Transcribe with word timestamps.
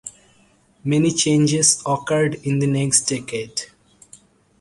Many 0.83 1.11
changes 1.11 1.79
occurred 1.85 2.33
in 2.41 2.57
the 2.57 2.65
next 2.65 3.01
decade. 3.03 3.65